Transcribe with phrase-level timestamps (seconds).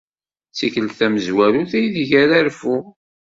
[0.51, 2.85] D tikkelt tamezwarut aydeg ara rfuɣ.